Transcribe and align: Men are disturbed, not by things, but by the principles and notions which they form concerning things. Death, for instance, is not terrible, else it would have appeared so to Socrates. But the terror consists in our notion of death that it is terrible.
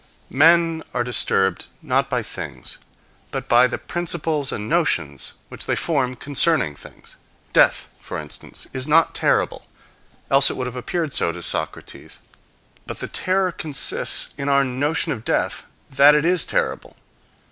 Men 0.31 0.81
are 0.95 1.03
disturbed, 1.03 1.65
not 1.83 2.09
by 2.09 2.23
things, 2.23 2.79
but 3.29 3.47
by 3.47 3.67
the 3.67 3.77
principles 3.77 4.51
and 4.51 4.67
notions 4.67 5.33
which 5.49 5.67
they 5.67 5.75
form 5.75 6.15
concerning 6.15 6.73
things. 6.73 7.17
Death, 7.53 7.87
for 7.99 8.17
instance, 8.17 8.65
is 8.73 8.87
not 8.87 9.13
terrible, 9.13 9.67
else 10.31 10.49
it 10.49 10.57
would 10.57 10.65
have 10.65 10.75
appeared 10.75 11.13
so 11.13 11.31
to 11.31 11.43
Socrates. 11.43 12.17
But 12.87 12.97
the 12.97 13.07
terror 13.07 13.51
consists 13.51 14.33
in 14.39 14.49
our 14.49 14.63
notion 14.63 15.11
of 15.11 15.23
death 15.23 15.67
that 15.91 16.15
it 16.15 16.25
is 16.25 16.47
terrible. 16.47 16.95